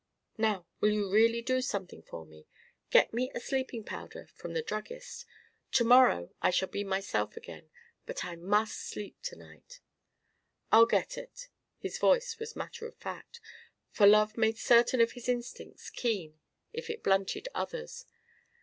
"Now 0.39 0.65
will 0.79 0.89
you 0.89 1.11
really 1.11 1.43
do 1.43 1.61
something 1.61 2.01
for 2.01 2.25
me 2.25 2.47
get 2.89 3.13
me 3.13 3.31
a 3.35 3.39
sleeping 3.39 3.83
powder 3.83 4.27
from 4.33 4.53
the 4.55 4.63
druggist? 4.63 5.27
To 5.73 5.83
morrow 5.83 6.33
I 6.41 6.49
shall 6.49 6.69
be 6.69 6.83
myself 6.83 7.37
again, 7.37 7.69
but 8.07 8.25
I 8.25 8.35
must 8.35 8.79
sleep 8.79 9.21
to 9.21 9.35
night." 9.35 9.79
"I'll 10.71 10.87
get 10.87 11.19
it." 11.19 11.49
His 11.77 11.99
voice 11.99 12.39
was 12.39 12.55
matter 12.55 12.87
of 12.87 12.95
fact, 12.95 13.39
for 13.91 14.07
love 14.07 14.37
made 14.37 14.57
certain 14.57 15.01
of 15.01 15.11
his 15.11 15.29
instincts 15.29 15.91
keen 15.91 16.39
if 16.73 16.89
it 16.89 17.03
blunted 17.03 17.47
others. 17.53 18.05